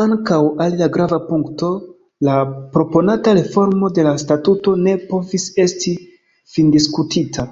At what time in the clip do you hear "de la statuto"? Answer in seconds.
4.00-4.76